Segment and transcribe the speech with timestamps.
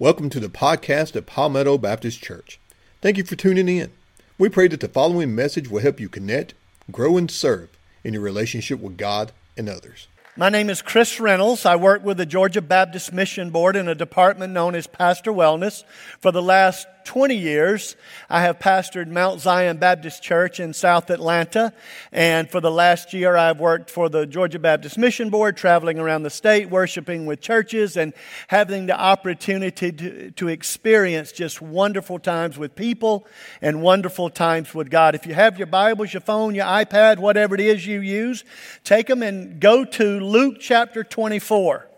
[0.00, 2.58] Welcome to the podcast of Palmetto Baptist Church.
[3.00, 3.92] Thank you for tuning in.
[4.38, 6.54] We pray that the following message will help you connect,
[6.90, 7.68] grow, and serve
[8.02, 10.08] in your relationship with God and others.
[10.36, 11.64] My name is Chris Reynolds.
[11.64, 15.84] I work with the Georgia Baptist Mission Board in a department known as Pastor Wellness.
[16.18, 17.96] For the last 20 years,
[18.28, 21.72] I have pastored Mount Zion Baptist Church in South Atlanta.
[22.12, 26.22] And for the last year, I've worked for the Georgia Baptist Mission Board, traveling around
[26.22, 28.12] the state, worshiping with churches, and
[28.48, 33.26] having the opportunity to, to experience just wonderful times with people
[33.60, 35.14] and wonderful times with God.
[35.14, 38.44] If you have your Bibles, your phone, your iPad, whatever it is you use,
[38.84, 41.88] take them and go to Luke chapter 24.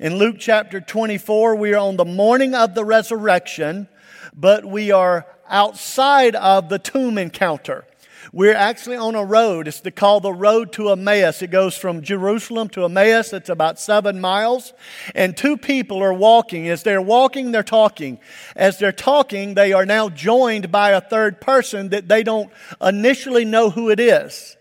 [0.00, 3.86] In Luke chapter 24, we are on the morning of the resurrection
[4.34, 7.84] but we are outside of the tomb encounter.
[8.32, 9.66] We're actually on a road.
[9.66, 11.42] It's called the road to Emmaus.
[11.42, 13.32] It goes from Jerusalem to Emmaus.
[13.32, 14.72] It's about seven miles.
[15.16, 16.68] And two people are walking.
[16.68, 18.20] As they're walking, they're talking.
[18.54, 23.44] As they're talking, they are now joined by a third person that they don't initially
[23.44, 24.56] know who it is.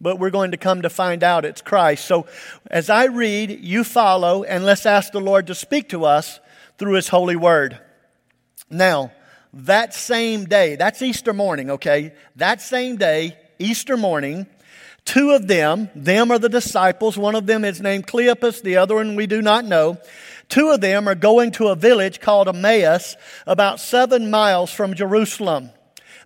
[0.00, 2.06] But we're going to come to find out it's Christ.
[2.06, 2.26] So
[2.70, 6.40] as I read, you follow, and let's ask the Lord to speak to us
[6.78, 7.80] through His holy word.
[8.74, 9.12] Now,
[9.52, 12.12] that same day, that's Easter morning, okay?
[12.36, 14.46] That same day, Easter morning,
[15.04, 17.16] two of them, them are the disciples.
[17.16, 19.98] One of them is named Cleopas, the other one we do not know.
[20.48, 23.14] Two of them are going to a village called Emmaus,
[23.46, 25.70] about seven miles from Jerusalem.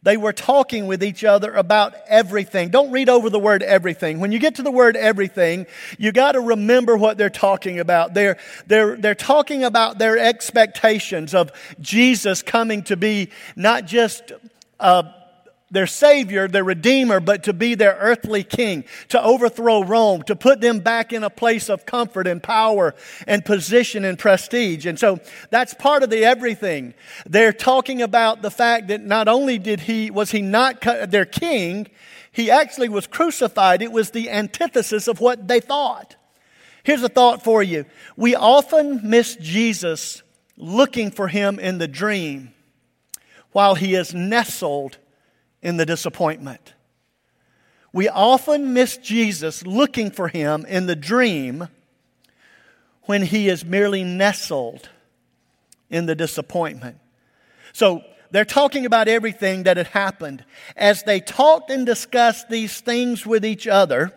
[0.02, 2.70] They were talking with each other about everything.
[2.70, 4.20] Don't read over the word everything.
[4.20, 5.66] When you get to the word everything,
[5.98, 8.14] you got to remember what they're talking about.
[8.14, 14.32] They're, they're, they're talking about their expectations of Jesus coming to be not just
[14.80, 15.17] a
[15.70, 20.60] their Savior, their Redeemer, but to be their earthly king, to overthrow Rome, to put
[20.60, 22.94] them back in a place of comfort and power
[23.26, 24.86] and position and prestige.
[24.86, 26.94] And so that's part of the everything.
[27.26, 31.88] They're talking about the fact that not only did he, was he not their king,
[32.32, 33.82] he actually was crucified.
[33.82, 36.16] It was the antithesis of what they thought.
[36.82, 37.84] Here's a thought for you.
[38.16, 40.22] We often miss Jesus
[40.56, 42.54] looking for him in the dream
[43.52, 44.98] while he is nestled
[45.62, 46.74] in the disappointment.
[47.92, 51.68] We often miss Jesus looking for him in the dream
[53.04, 54.90] when he is merely nestled
[55.88, 56.98] in the disappointment.
[57.72, 60.44] So they're talking about everything that had happened.
[60.76, 64.12] As they talked and discussed these things with each other,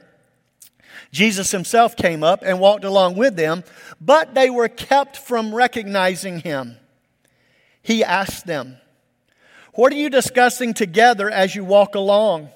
[1.12, 3.64] Jesus himself came up and walked along with them,
[4.02, 6.76] but they were kept from recognizing him.
[7.82, 8.78] He asked them,
[9.74, 12.50] what are you discussing together as you walk along?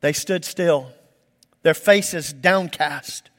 [0.00, 0.90] They stood still,
[1.62, 3.30] their faces downcast.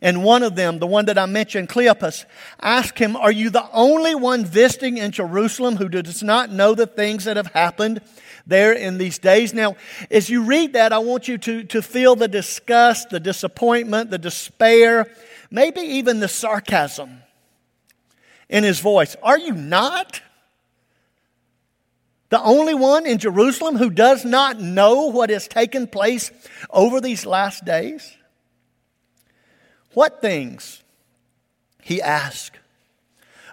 [0.00, 2.24] And one of them, the one that I mentioned, Cleopas,
[2.60, 6.88] asked him, Are you the only one visiting in Jerusalem who does not know the
[6.88, 8.00] things that have happened
[8.44, 9.54] there in these days?
[9.54, 9.76] Now,
[10.10, 14.18] as you read that, I want you to, to feel the disgust, the disappointment, the
[14.18, 15.06] despair,
[15.50, 17.21] maybe even the sarcasm
[18.52, 19.16] in his voice.
[19.22, 20.20] Are you not?
[22.28, 26.30] The only one in Jerusalem who does not know what has taken place
[26.70, 28.14] over these last days?
[29.94, 30.82] What things?
[31.82, 32.58] He asked.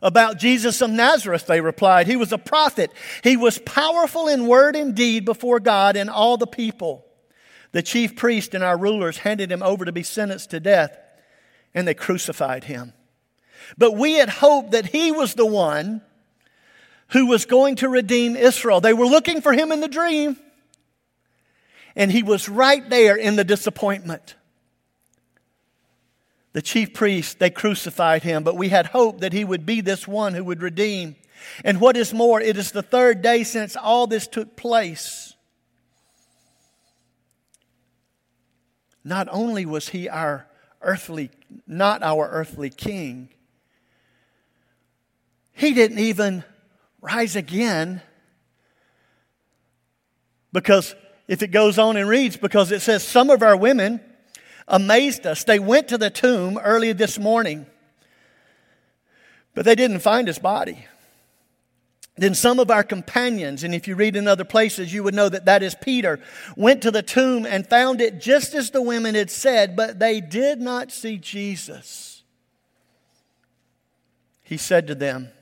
[0.02, 2.08] About Jesus of Nazareth, they replied.
[2.08, 2.92] He was a prophet.
[3.24, 7.06] He was powerful in word and deed before God and all the people.
[7.72, 10.98] The chief priest and our rulers handed him over to be sentenced to death,
[11.74, 12.94] and they crucified him.
[13.78, 16.02] But we had hoped that he was the one
[17.10, 18.82] who was going to redeem Israel.
[18.82, 20.38] They were looking for him in the dream,
[21.96, 24.36] and he was right there in the disappointment.
[26.54, 30.08] The chief priests, they crucified him, but we had hoped that he would be this
[30.08, 31.16] one who would redeem.
[31.64, 35.36] And what is more, it is the third day since all this took place.
[39.04, 40.48] Not only was he our
[40.82, 41.32] earthly,
[41.66, 43.30] not our earthly king,
[45.60, 46.46] he didn't even
[47.02, 48.02] rise again
[50.54, 50.96] because
[51.28, 54.00] if it goes on and reads, because it says some of our women
[54.70, 55.44] amazed us.
[55.44, 57.66] They went to the tomb early this morning,
[59.54, 60.86] but they didn't find his body.
[62.16, 65.28] Then some of our companions, and if you read in other places, you would know
[65.28, 66.22] that that is Peter,
[66.56, 70.22] went to the tomb and found it just as the women had said, but they
[70.22, 72.24] did not see Jesus.
[74.42, 75.34] He said to them,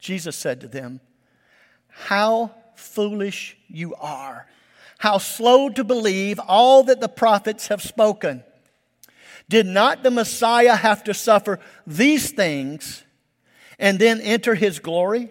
[0.00, 1.00] Jesus said to them,
[1.88, 4.46] How foolish you are!
[4.98, 8.42] How slow to believe all that the prophets have spoken.
[9.48, 13.02] Did not the Messiah have to suffer these things
[13.78, 15.30] and then enter his glory?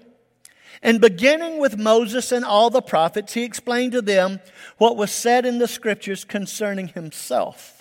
[0.82, 4.40] And beginning with Moses and all the prophets, he explained to them
[4.78, 7.79] what was said in the scriptures concerning himself.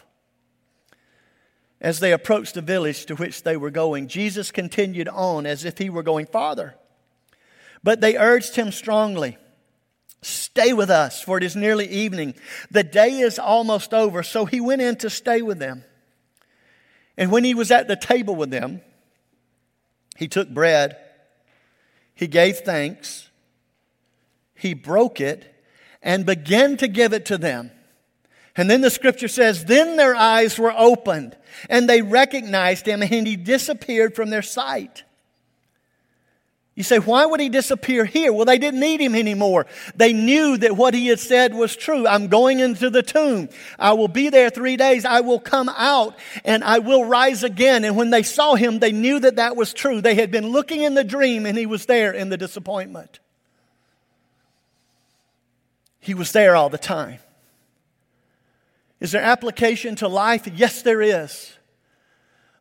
[1.81, 5.79] As they approached the village to which they were going, Jesus continued on as if
[5.79, 6.75] he were going farther.
[7.85, 9.39] But they urged him strongly
[10.21, 12.35] Stay with us, for it is nearly evening.
[12.71, 14.23] The day is almost over.
[14.23, 15.85] So he went in to stay with them.
[17.17, 18.81] And when he was at the table with them,
[20.17, 20.97] he took bread,
[22.15, 23.29] he gave thanks,
[24.55, 25.55] he broke it,
[26.03, 27.71] and began to give it to them.
[28.59, 31.37] And then the scripture says, Then their eyes were opened,
[31.71, 35.05] and they recognized him, and he disappeared from their sight.
[36.75, 38.33] You say, why would he disappear here?
[38.33, 39.67] Well, they didn't need him anymore.
[39.97, 42.07] They knew that what he had said was true.
[42.07, 43.49] I'm going into the tomb.
[43.81, 45.05] I will be there three days.
[45.05, 47.85] I will come out and I will rise again.
[47.85, 50.01] And when they saw him, they knew that that was true.
[50.01, 53.19] They had been looking in the dream and he was there in the disappointment.
[55.99, 57.19] He was there all the time.
[59.01, 60.47] Is there application to life?
[60.55, 61.53] Yes, there is.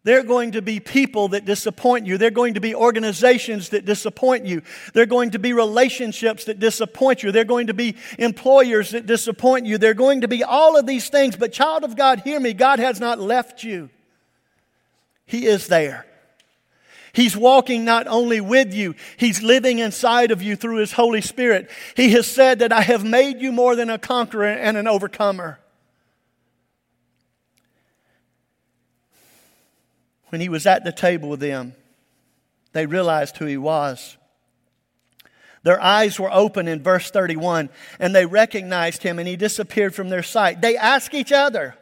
[0.07, 2.18] There are going to be people that disappoint you.
[2.18, 4.62] There are going to be organizations that disappoint you.
[4.94, 7.34] There are going to be relationships that disappoint you.
[7.34, 9.78] There are going to be employers that disappoint you.
[9.78, 11.36] There are going to be all of these things.
[11.36, 12.54] But, child of God, hear me.
[12.54, 13.90] God has not left you,
[15.25, 16.06] He is there.
[17.12, 21.69] He's walking not only with you, He's living inside of you through His Holy Spirit.
[21.98, 25.60] He has said that I have made you more than a conqueror and an overcomer.
[30.30, 31.74] When he was at the table with them,
[32.74, 34.18] they realized who he was.
[35.64, 37.70] Their eyes were open in verse 31,
[38.00, 40.62] and they recognized him, and he disappeared from their sight.
[40.62, 41.76] They asked each other,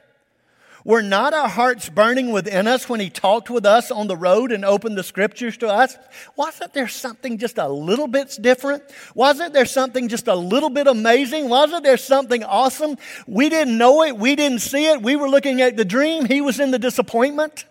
[0.84, 4.52] Were not our hearts burning within us when he talked with us on the road
[4.52, 5.98] and opened the scriptures to us?
[6.36, 8.84] Wasn't there something just a little bit different?
[9.14, 11.50] Wasn't there something just a little bit amazing?
[11.50, 12.98] Wasn't there something awesome?
[13.28, 16.42] We didn't know it, we didn't see it, we were looking at the dream, he
[16.42, 17.66] was in the disappointment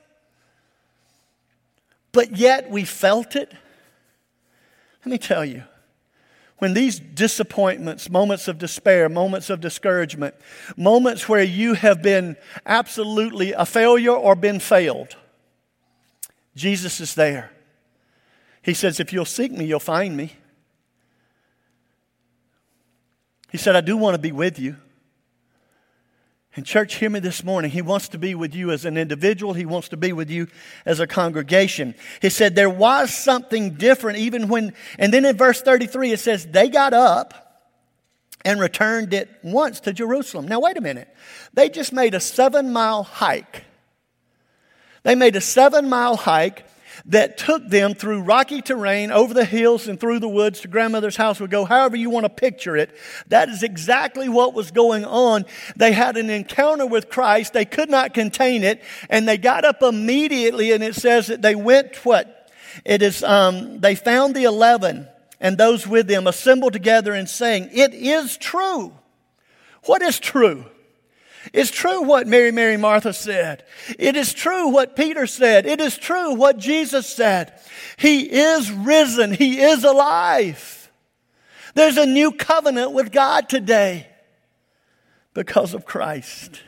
[2.15, 3.53] but yet we felt it.
[5.05, 5.65] Let me tell you,
[6.59, 10.35] when these disappointments, moments of despair, moments of discouragement,
[10.77, 15.17] moments where you have been absolutely a failure or been failed,
[16.55, 17.51] Jesus is there.
[18.63, 20.33] He says, If you'll seek me, you'll find me.
[23.51, 24.77] He said, I do want to be with you.
[26.57, 27.71] And, church, hear me this morning.
[27.73, 30.47] He wants to be with you as an individual, He wants to be with you
[30.87, 31.95] as a congregation.
[32.23, 36.47] He said there was something different, even when, and then in verse 33, it says,
[36.47, 37.45] they got up
[38.45, 40.47] and returned at once to Jerusalem.
[40.47, 41.09] Now, wait a minute.
[41.55, 43.65] They just made a seven mile hike.
[45.03, 46.67] They made a seven mile hike
[47.07, 51.17] that took them through rocky terrain, over the hills, and through the woods to grandmother's
[51.17, 52.91] house would go, however you want to picture it.
[53.29, 55.45] That is exactly what was going on.
[55.77, 57.53] They had an encounter with Christ.
[57.53, 58.83] They could not contain it.
[59.11, 62.51] And they got up immediately, and it says that they went what?
[62.85, 65.09] It is, um, they found the eleven
[65.41, 68.95] and those with them assembled together and saying, It is true.
[69.85, 70.65] What is true?
[71.53, 73.65] It's true what Mary, Mary, Martha said.
[73.99, 75.67] It is true what Peter said.
[75.67, 77.61] It is true what Jesus said.
[77.97, 79.33] He is risen.
[79.33, 80.91] He is alive.
[81.75, 84.09] There's a new covenant with God today
[85.35, 86.63] because of Christ.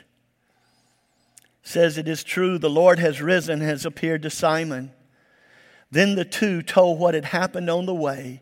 [1.63, 4.91] It says it is true the Lord has risen, has appeared to Simon.
[5.89, 8.41] Then the two told what had happened on the way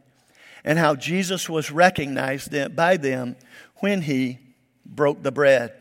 [0.63, 3.35] and how Jesus was recognized by them
[3.77, 4.39] when he
[4.85, 5.73] broke the bread.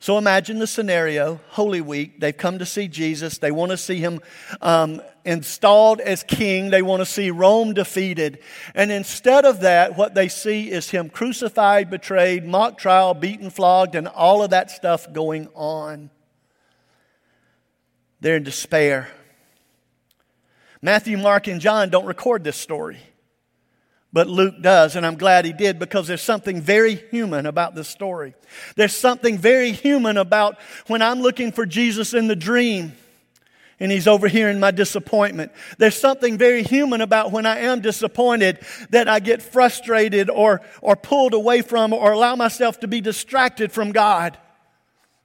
[0.00, 2.20] So imagine the scenario Holy Week.
[2.20, 3.38] They've come to see Jesus.
[3.38, 4.20] They want to see him
[4.60, 6.70] um, installed as king.
[6.70, 8.38] They want to see Rome defeated.
[8.76, 13.96] And instead of that, what they see is him crucified, betrayed, mock trial, beaten, flogged,
[13.96, 16.10] and all of that stuff going on.
[18.20, 19.08] They're in despair.
[20.80, 22.98] Matthew, Mark, and John don't record this story
[24.12, 27.88] but Luke does, and I'm glad he did because there's something very human about this
[27.88, 28.34] story.
[28.74, 32.94] There's something very human about when I'm looking for Jesus in the dream
[33.80, 35.52] and he's over here in my disappointment.
[35.78, 38.58] There's something very human about when I am disappointed
[38.90, 43.70] that I get frustrated or, or pulled away from or allow myself to be distracted
[43.70, 44.36] from God.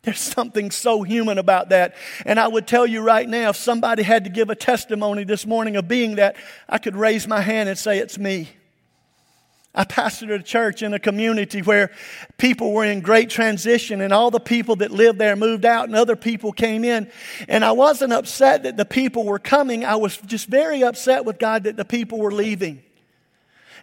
[0.03, 1.95] There's something so human about that.
[2.25, 5.47] And I would tell you right now, if somebody had to give a testimony this
[5.47, 6.35] morning of being that,
[6.67, 8.49] I could raise my hand and say, It's me.
[9.75, 11.89] I pastored a church in a community where
[12.37, 15.95] people were in great transition and all the people that lived there moved out and
[15.95, 17.09] other people came in.
[17.47, 19.83] And I wasn't upset that the people were coming.
[19.83, 22.83] I was just very upset with God that the people were leaving.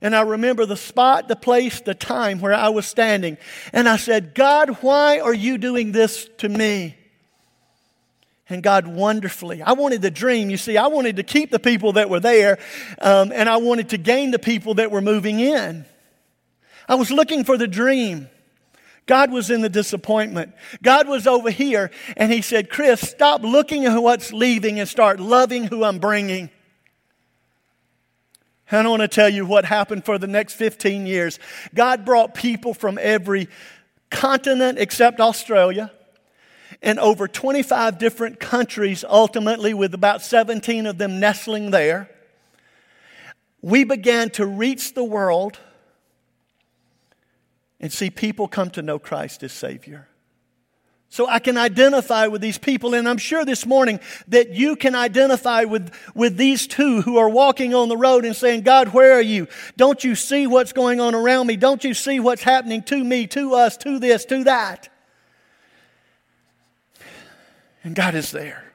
[0.00, 3.36] And I remember the spot, the place, the time where I was standing.
[3.72, 6.96] And I said, God, why are you doing this to me?
[8.50, 10.50] And God wonderfully, I wanted the dream.
[10.50, 12.58] You see, I wanted to keep the people that were there,
[13.00, 15.84] um, and I wanted to gain the people that were moving in.
[16.88, 18.28] I was looking for the dream.
[19.06, 20.52] God was in the disappointment.
[20.82, 25.20] God was over here, and He said, Chris, stop looking at what's leaving and start
[25.20, 26.50] loving who I'm bringing.
[28.72, 31.38] And I want to tell you what happened for the next 15 years.
[31.74, 33.48] God brought people from every
[34.10, 35.92] continent except Australia
[36.82, 42.10] in over 25 different countries, ultimately, with about 17 of them nestling there.
[43.62, 45.58] We began to reach the world
[47.78, 50.06] and see people come to know Christ as Savior.
[51.12, 54.94] So I can identify with these people, and I'm sure this morning that you can
[54.94, 59.14] identify with, with these two who are walking on the road and saying, God, where
[59.14, 59.48] are you?
[59.76, 61.56] Don't you see what's going on around me?
[61.56, 64.88] Don't you see what's happening to me, to us, to this, to that?
[67.82, 68.70] And God is there.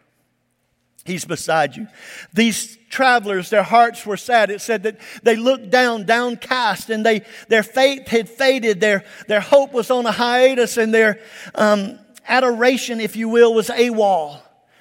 [1.06, 1.88] He's beside you.
[2.34, 4.50] These travelers, their hearts were sad.
[4.50, 8.82] It said that they looked down, downcast, and they, their faith had faded.
[8.82, 11.20] Their, their hope was on a hiatus, and their
[11.54, 14.40] um, adoration, if you will, was AWOL.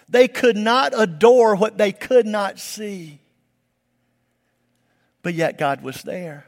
[0.09, 3.21] They could not adore what they could not see.
[5.21, 6.47] But yet God was there.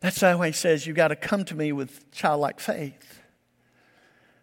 [0.00, 3.21] That's why he says, You've got to come to me with childlike faith.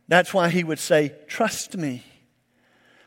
[0.09, 2.03] That's why he would say, Trust me.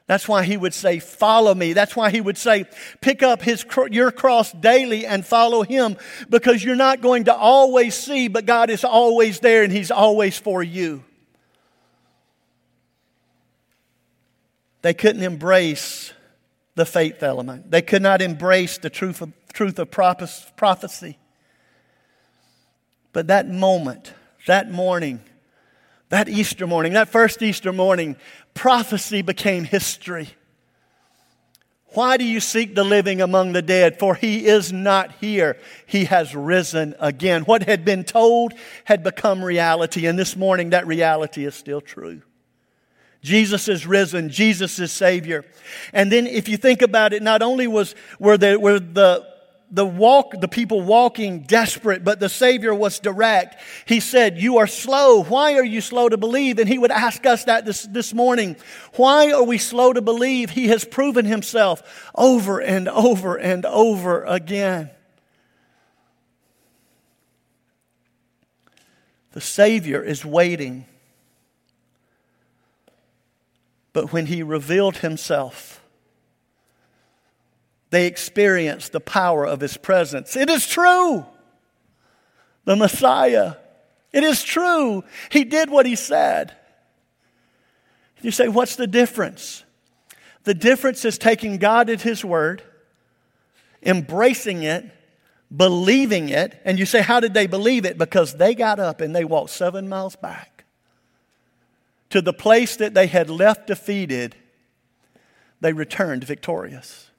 [0.06, 1.72] That's why he would say, Follow me.
[1.72, 2.64] That's why he would say,
[3.00, 5.96] Pick up his, your cross daily and follow him
[6.30, 10.38] because you're not going to always see, but God is always there and he's always
[10.38, 11.04] for you.
[14.82, 16.12] They couldn't embrace
[16.74, 21.18] the faith element, they could not embrace the truth of, truth of prophecy.
[23.12, 24.14] But that moment,
[24.46, 25.20] that morning,
[26.12, 28.16] that Easter morning, that first Easter morning,
[28.52, 30.28] prophecy became history.
[31.94, 33.98] Why do you seek the living among the dead?
[33.98, 35.56] For he is not here.
[35.86, 37.44] He has risen again.
[37.44, 38.52] What had been told
[38.84, 42.20] had become reality, and this morning that reality is still true.
[43.22, 44.28] Jesus is risen.
[44.28, 45.46] Jesus is Savior.
[45.94, 49.31] And then if you think about it, not only was, were, the, were the
[49.72, 53.56] the walk, the people walking desperate, but the Savior was direct.
[53.86, 55.22] He said, You are slow.
[55.24, 56.58] Why are you slow to believe?
[56.58, 58.56] And he would ask us that this, this morning.
[58.96, 60.50] Why are we slow to believe?
[60.50, 64.90] He has proven himself over and over and over again.
[69.32, 70.84] The Savior is waiting.
[73.94, 75.81] But when he revealed himself,
[77.92, 80.34] they experienced the power of his presence.
[80.34, 81.26] It is true.
[82.64, 83.56] The Messiah.
[84.14, 85.04] It is true.
[85.30, 86.56] He did what he said.
[88.22, 89.62] You say, what's the difference?
[90.44, 92.62] The difference is taking God at his word,
[93.82, 94.86] embracing it,
[95.54, 96.58] believing it.
[96.64, 97.98] And you say, how did they believe it?
[97.98, 100.64] Because they got up and they walked seven miles back
[102.08, 104.34] to the place that they had left defeated.
[105.60, 107.10] They returned victorious.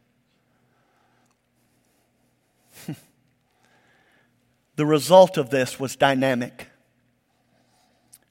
[4.76, 6.68] The result of this was dynamic.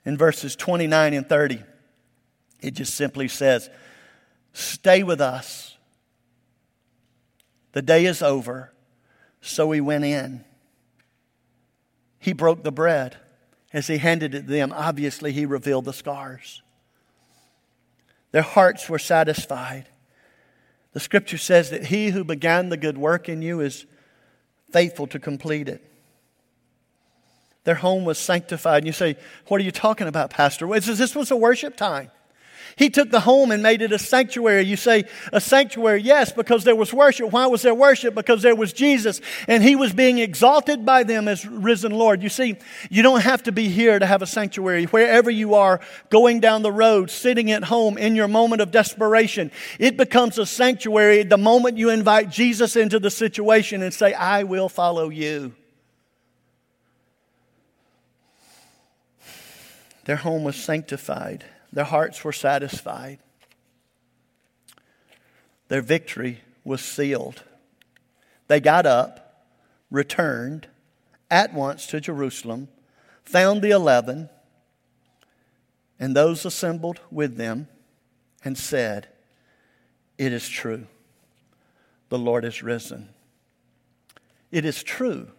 [0.04, 1.62] In verses 29 and 30,
[2.60, 3.70] it just simply says,
[4.52, 5.76] Stay with us.
[7.72, 8.72] The day is over.
[9.40, 10.44] So he went in.
[12.18, 13.16] He broke the bread.
[13.72, 16.62] As he handed it to them, obviously he revealed the scars.
[18.32, 19.86] Their hearts were satisfied.
[20.92, 23.86] The scripture says that he who began the good work in you is
[24.70, 25.91] faithful to complete it.
[27.64, 28.78] Their home was sanctified.
[28.78, 29.16] And you say,
[29.46, 30.66] What are you talking about, Pastor?
[30.80, 32.10] This was a worship time.
[32.76, 34.62] He took the home and made it a sanctuary.
[34.62, 36.02] You say, a sanctuary?
[36.02, 37.30] Yes, because there was worship.
[37.30, 38.14] Why was there worship?
[38.14, 42.22] Because there was Jesus and he was being exalted by them as risen Lord.
[42.22, 42.56] You see,
[42.90, 44.84] you don't have to be here to have a sanctuary.
[44.84, 49.50] Wherever you are, going down the road, sitting at home in your moment of desperation,
[49.78, 54.44] it becomes a sanctuary the moment you invite Jesus into the situation and say, I
[54.44, 55.54] will follow you.
[60.12, 61.42] Their home was sanctified,
[61.72, 63.18] their hearts were satisfied,
[65.68, 67.44] their victory was sealed.
[68.46, 69.46] They got up,
[69.90, 70.66] returned,
[71.30, 72.68] at once to Jerusalem,
[73.24, 74.28] found the eleven
[75.98, 77.68] and those assembled with them,
[78.44, 79.08] and said,
[80.18, 80.88] It is true,
[82.10, 83.08] the Lord is risen.
[84.50, 85.30] It is true,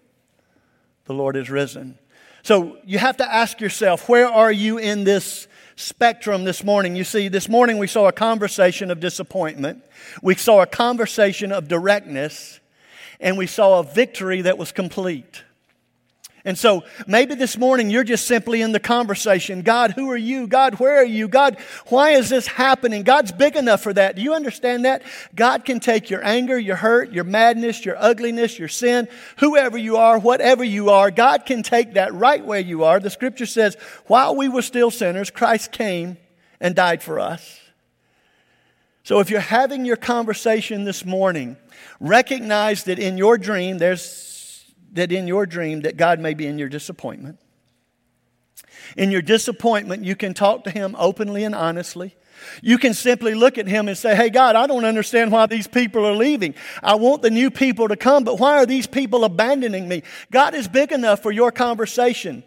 [1.05, 1.99] the Lord is risen.
[2.43, 5.47] So you have to ask yourself, where are you in this
[5.77, 6.93] spectrum this morning?
[6.93, 9.81] You see, this morning we saw a conversation of disappointment,
[10.21, 12.59] we saw a conversation of directness,
[13.21, 15.43] and we saw a victory that was complete.
[16.45, 20.45] And so maybe this morning you're just simply in the conversation God, who are you?
[20.45, 21.29] God, where are you?
[21.29, 21.57] God,
[21.87, 23.03] why is this happening?
[23.03, 24.17] God's big enough for that.
[24.17, 25.03] Do you understand that?
[25.33, 29.07] God can take your anger, your hurt, your madness, your ugliness, your sin,
[29.37, 31.11] whoever you are, whatever you are.
[31.11, 32.99] God can take that right where you are.
[32.99, 36.17] The scripture says, while we were still sinners, Christ came
[36.59, 37.61] and died for us.
[39.05, 41.55] So if you're having your conversation this morning,
[41.99, 44.32] recognize that in your dream there's
[44.93, 47.39] that in your dream that God may be in your disappointment.
[48.97, 52.15] In your disappointment, you can talk to him openly and honestly.
[52.61, 55.67] You can simply look at him and say, Hey, God, I don't understand why these
[55.67, 56.55] people are leaving.
[56.81, 60.03] I want the new people to come, but why are these people abandoning me?
[60.31, 62.43] God is big enough for your conversation.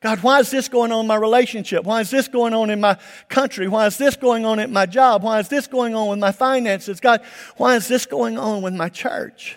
[0.00, 1.84] God, why is this going on in my relationship?
[1.84, 2.98] Why is this going on in my
[3.28, 3.66] country?
[3.66, 5.22] Why is this going on at my job?
[5.22, 7.00] Why is this going on with my finances?
[7.00, 7.22] God,
[7.56, 9.56] why is this going on with my church?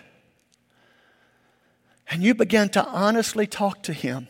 [2.09, 4.27] And you begin to honestly talk to Him.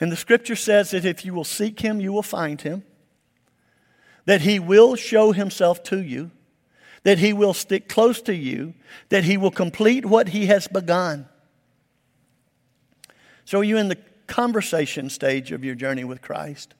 [0.00, 2.84] And the scripture says that if you will seek Him, you will find Him,
[4.24, 6.30] that He will show Himself to you,
[7.02, 8.74] that He will stick close to you,
[9.10, 11.28] that He will complete what He has begun.
[13.44, 16.74] So, are you in the conversation stage of your journey with Christ?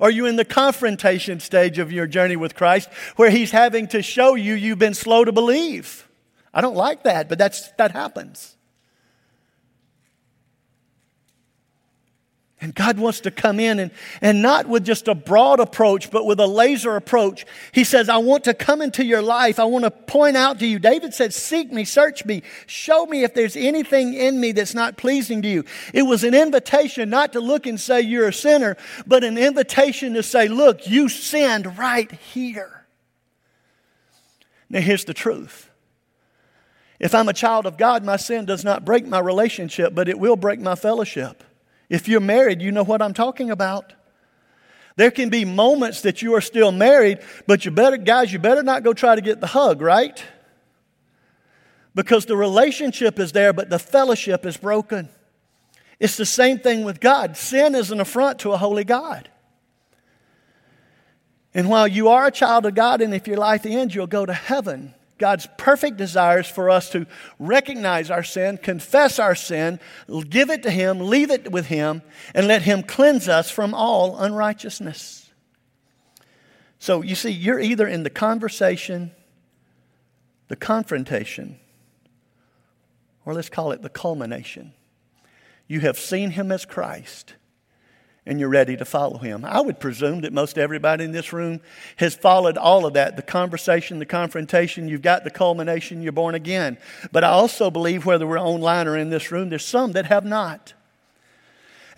[0.00, 4.02] Are you in the confrontation stage of your journey with Christ where He's having to
[4.02, 6.08] show you you've been slow to believe?
[6.54, 8.55] I don't like that, but that's, that happens.
[12.58, 13.90] And God wants to come in and,
[14.22, 17.44] and not with just a broad approach, but with a laser approach.
[17.70, 19.58] He says, I want to come into your life.
[19.58, 20.78] I want to point out to you.
[20.78, 24.96] David said, Seek me, search me, show me if there's anything in me that's not
[24.96, 25.64] pleasing to you.
[25.92, 30.14] It was an invitation not to look and say you're a sinner, but an invitation
[30.14, 32.86] to say, Look, you sinned right here.
[34.70, 35.68] Now, here's the truth.
[36.98, 40.18] If I'm a child of God, my sin does not break my relationship, but it
[40.18, 41.44] will break my fellowship.
[41.88, 43.92] If you're married, you know what I'm talking about.
[44.96, 48.62] There can be moments that you are still married, but you better, guys, you better
[48.62, 50.22] not go try to get the hug, right?
[51.94, 55.08] Because the relationship is there, but the fellowship is broken.
[56.00, 57.36] It's the same thing with God.
[57.36, 59.28] Sin is an affront to a holy God.
[61.54, 64.26] And while you are a child of God, and if your life ends, you'll go
[64.26, 67.06] to heaven, God's perfect desires for us to
[67.38, 69.80] recognize our sin, confess our sin,
[70.28, 72.02] give it to Him, leave it with Him,
[72.34, 75.30] and let Him cleanse us from all unrighteousness.
[76.78, 79.12] So you see, you're either in the conversation,
[80.48, 81.58] the confrontation,
[83.24, 84.72] or let's call it the culmination.
[85.66, 87.34] You have seen Him as Christ
[88.26, 89.44] and you're ready to follow him.
[89.44, 91.60] I would presume that most everybody in this room
[91.96, 96.34] has followed all of that the conversation, the confrontation, you've got the culmination, you're born
[96.34, 96.76] again.
[97.12, 100.24] But I also believe, whether we're online or in this room, there's some that have
[100.24, 100.74] not.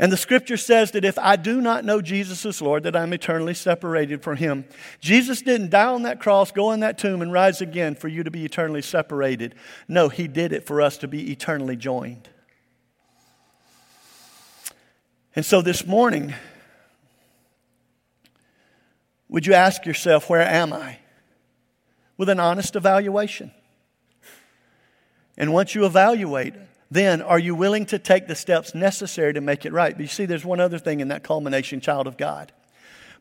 [0.01, 3.13] And the scripture says that if I do not know Jesus as Lord, that I'm
[3.13, 4.65] eternally separated from him.
[5.01, 8.23] Jesus didn't die on that cross, go in that tomb, and rise again for you
[8.23, 9.57] to be eternally separated.
[9.89, 12.29] No, he did it for us to be eternally joined.
[15.37, 16.35] And so this morning,
[19.29, 20.99] would you ask yourself, Where am I?
[22.19, 23.53] with an honest evaluation.
[25.39, 26.53] And once you evaluate,
[26.91, 29.95] then are you willing to take the steps necessary to make it right?
[29.95, 32.53] But you see, there's one other thing in that culmination, child of God.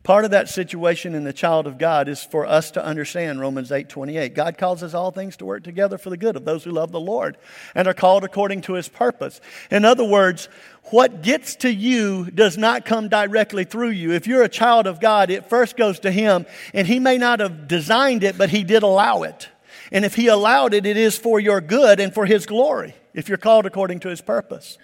[0.04, 3.72] Part of that situation in the child of God is for us to understand Romans
[3.72, 4.34] 8 28.
[4.34, 7.00] God causes all things to work together for the good of those who love the
[7.00, 7.38] Lord
[7.76, 9.42] and are called according to his purpose.
[9.70, 10.48] In other words,
[10.86, 14.14] what gets to you does not come directly through you.
[14.14, 17.42] If you're a child of God, it first goes to him, and he may not
[17.42, 19.50] have designed it, but he did allow it.
[19.92, 23.28] And if he allowed it, it is for your good and for his glory, if
[23.28, 24.78] you're called according to his purpose.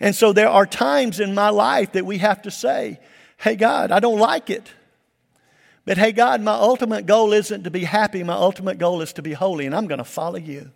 [0.00, 3.00] And so there are times in my life that we have to say,
[3.38, 4.72] Hey, God, I don't like it.
[5.84, 8.22] But hey, God, my ultimate goal isn't to be happy.
[8.22, 10.70] My ultimate goal is to be holy, and I'm going to follow you.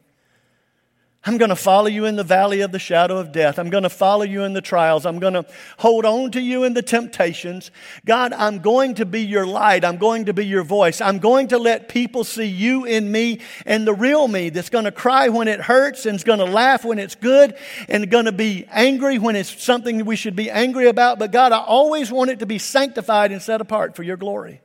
[1.25, 3.57] I'm going to follow you in the valley of the shadow of death.
[3.61, 5.07] I'm going to follow you in the trials.
[5.07, 5.47] I'm going to
[5.79, 7.71] hold on to you in the temptations.
[8.05, 9.85] God, I'm going to be your light.
[9.85, 11.01] I'm going to be your voice.
[11.01, 14.85] I'm going to let people see you in me and the real me that's going
[14.85, 17.55] to cry when it hurts and is going to laugh when it's good
[17.89, 21.21] and going to be angry when it's something we should be angry about.
[21.21, 24.61] But God, I always want it to be sanctified and set apart for your glory.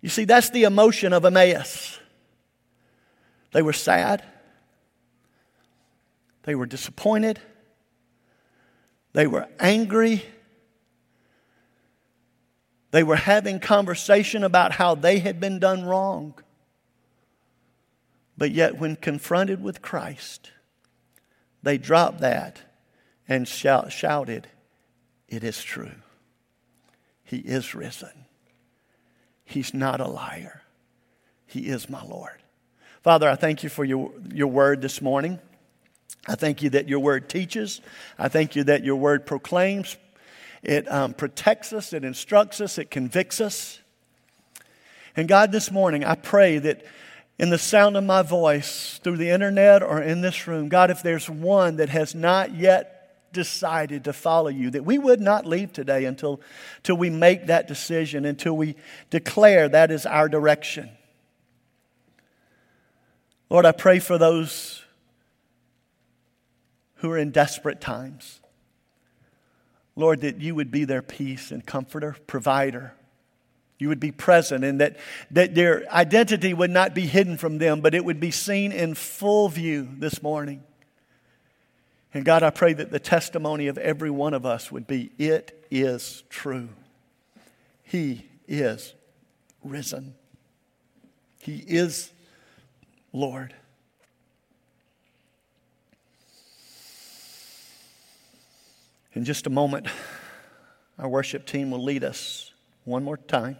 [0.00, 2.00] You see, that's the emotion of Emmaus.
[3.52, 4.24] They were sad.
[6.44, 7.38] They were disappointed.
[9.12, 10.24] They were angry.
[12.90, 16.34] They were having conversation about how they had been done wrong.
[18.36, 20.50] But yet, when confronted with Christ,
[21.62, 22.62] they dropped that
[23.28, 24.48] and shout, shouted,
[25.28, 25.92] It is true.
[27.22, 28.26] He is risen.
[29.44, 30.62] He's not a liar.
[31.46, 32.42] He is my Lord.
[33.02, 35.38] Father, I thank you for your, your word this morning.
[36.28, 37.80] I thank you that your word teaches.
[38.18, 39.96] I thank you that your word proclaims.
[40.62, 43.80] It um, protects us, it instructs us, it convicts us.
[45.16, 46.84] And God, this morning, I pray that
[47.38, 51.02] in the sound of my voice, through the internet or in this room, God, if
[51.02, 55.72] there's one that has not yet decided to follow you, that we would not leave
[55.72, 56.40] today until,
[56.78, 58.76] until we make that decision, until we
[59.08, 60.90] declare that is our direction.
[63.48, 64.79] Lord, I pray for those
[67.00, 68.40] who are in desperate times.
[69.96, 72.92] Lord, that you would be their peace and comforter, provider.
[73.78, 74.98] You would be present and that,
[75.30, 78.94] that their identity would not be hidden from them, but it would be seen in
[78.94, 80.62] full view this morning.
[82.12, 85.66] And God, I pray that the testimony of every one of us would be it
[85.70, 86.68] is true.
[87.82, 88.92] He is
[89.64, 90.14] risen.
[91.40, 92.10] He is
[93.12, 93.54] Lord.
[99.12, 99.86] In just a moment,
[100.98, 102.52] our worship team will lead us
[102.84, 103.56] one more time.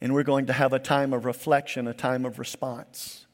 [0.00, 3.26] And we're going to have a time of reflection, a time of response.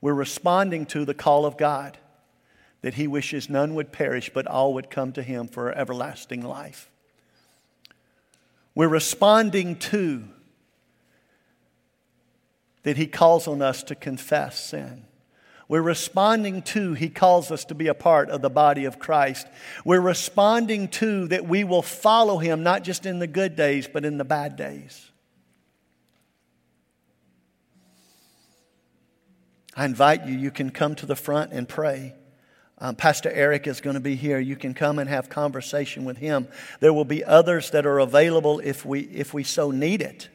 [0.00, 1.98] We're responding to the call of God
[2.82, 6.90] that He wishes none would perish, but all would come to Him for everlasting life.
[8.74, 10.24] We're responding to
[12.82, 15.06] that He calls on us to confess sin.
[15.68, 19.46] We're responding to, He calls us to be a part of the body of Christ.
[19.84, 24.04] We're responding to that we will follow Him, not just in the good days, but
[24.04, 25.10] in the bad days.
[29.76, 32.14] I invite you, you can come to the front and pray.
[32.78, 34.38] Um, Pastor Eric is going to be here.
[34.38, 36.48] You can come and have conversation with him.
[36.80, 40.28] There will be others that are available if we, if we so need it.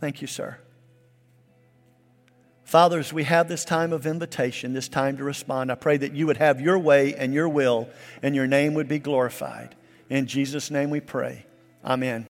[0.00, 0.58] Thank you, sir.
[2.66, 5.70] Fathers, we have this time of invitation, this time to respond.
[5.70, 7.88] I pray that you would have your way and your will,
[8.22, 9.76] and your name would be glorified.
[10.10, 11.46] In Jesus' name we pray.
[11.84, 12.24] Amen.